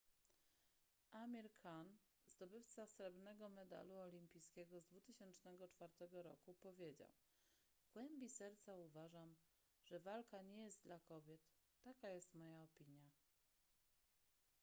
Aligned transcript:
amir 1.17 1.47
khan 1.63 1.89
zdobywca 2.29 2.85
srebrnego 2.93 3.49
medalu 3.57 3.99
olimpijskiego 3.99 4.81
z 4.81 4.85
2004 4.87 6.21
roku 6.23 6.53
powiedział 6.53 7.11
w 7.83 7.93
głębi 7.93 8.29
serca 8.29 8.75
uważam 8.77 9.35
że 9.85 9.99
walka 9.99 10.41
nie 10.41 10.63
jest 10.65 10.83
dla 10.83 10.99
kobiet 10.99 11.41
taka 11.81 12.09
jest 12.09 12.35
moja 12.35 12.63
opinia 12.63 13.11